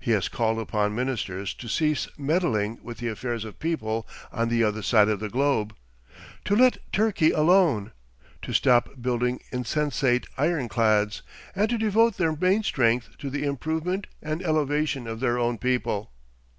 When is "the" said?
3.00-3.08, 4.48-4.64, 5.20-5.28, 13.28-13.44